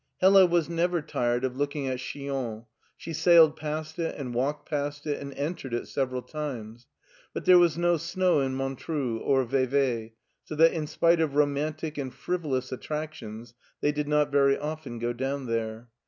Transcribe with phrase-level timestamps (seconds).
[0.19, 2.65] Hella was never tired of looking at Chillon,
[2.97, 6.87] she sailed past it, and walked past it, and entered it several times.
[7.35, 11.99] But there was no snow in Montreux or Vevey, so that in spite of romantic
[11.99, 15.89] and frivolous attractions they did not very often go down there.